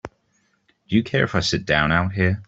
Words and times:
Do 0.87 0.95
you 0.95 1.03
care 1.03 1.25
if 1.25 1.35
I 1.35 1.41
sit 1.41 1.63
down 1.63 1.91
out 1.91 2.13
here? 2.13 2.39